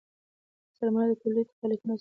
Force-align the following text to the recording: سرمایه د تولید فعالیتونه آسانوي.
سرمایه 0.77 1.07
د 1.09 1.13
تولید 1.21 1.47
فعالیتونه 1.55 1.79
آسانوي. 1.87 1.89